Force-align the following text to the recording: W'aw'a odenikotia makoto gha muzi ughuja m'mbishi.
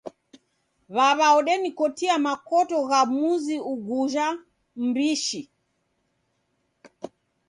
W'aw'a 0.95 1.27
odenikotia 1.37 2.15
makoto 2.27 2.77
gha 2.89 3.01
muzi 3.13 3.55
ughuja 3.71 4.25
m'mbishi. 4.81 5.41